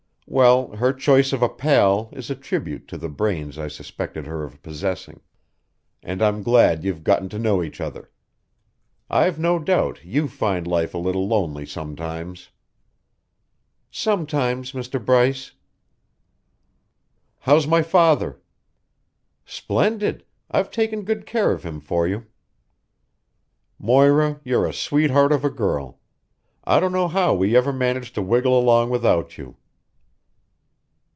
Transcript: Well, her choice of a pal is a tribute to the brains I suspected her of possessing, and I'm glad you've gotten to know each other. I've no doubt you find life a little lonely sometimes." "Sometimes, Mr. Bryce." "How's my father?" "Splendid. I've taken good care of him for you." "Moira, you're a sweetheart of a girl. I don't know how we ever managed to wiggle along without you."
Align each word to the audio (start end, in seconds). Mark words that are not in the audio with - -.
Well, 0.33 0.77
her 0.77 0.93
choice 0.93 1.33
of 1.33 1.41
a 1.41 1.49
pal 1.49 2.07
is 2.13 2.29
a 2.29 2.35
tribute 2.35 2.87
to 2.87 2.97
the 2.97 3.09
brains 3.09 3.57
I 3.57 3.67
suspected 3.67 4.25
her 4.27 4.45
of 4.45 4.61
possessing, 4.63 5.19
and 6.01 6.21
I'm 6.21 6.41
glad 6.41 6.85
you've 6.85 7.03
gotten 7.03 7.27
to 7.29 7.37
know 7.37 7.61
each 7.61 7.81
other. 7.81 8.09
I've 9.09 9.37
no 9.39 9.59
doubt 9.59 10.05
you 10.05 10.29
find 10.29 10.65
life 10.65 10.93
a 10.93 10.97
little 10.99 11.27
lonely 11.27 11.65
sometimes." 11.65 12.49
"Sometimes, 13.91 14.71
Mr. 14.71 15.03
Bryce." 15.03 15.51
"How's 17.39 17.67
my 17.67 17.81
father?" 17.81 18.39
"Splendid. 19.45 20.23
I've 20.49 20.71
taken 20.71 21.03
good 21.03 21.25
care 21.25 21.51
of 21.51 21.63
him 21.63 21.81
for 21.81 22.07
you." 22.07 22.25
"Moira, 23.77 24.39
you're 24.45 24.65
a 24.65 24.71
sweetheart 24.71 25.33
of 25.33 25.43
a 25.43 25.49
girl. 25.49 25.99
I 26.63 26.79
don't 26.79 26.93
know 26.93 27.09
how 27.09 27.33
we 27.33 27.53
ever 27.53 27.73
managed 27.73 28.15
to 28.15 28.21
wiggle 28.21 28.57
along 28.57 28.89
without 28.91 29.37
you." 29.37 29.57